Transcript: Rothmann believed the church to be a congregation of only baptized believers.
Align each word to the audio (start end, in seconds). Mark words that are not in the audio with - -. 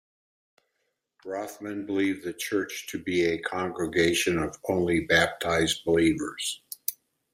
Rothmann 1.23 1.85
believed 1.85 2.23
the 2.23 2.33
church 2.33 2.87
to 2.87 2.97
be 2.97 3.21
a 3.23 3.37
congregation 3.39 4.39
of 4.39 4.57
only 4.67 5.01
baptized 5.01 5.85
believers. 5.85 6.59